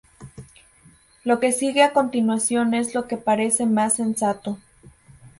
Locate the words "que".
1.39-1.51, 3.07-3.17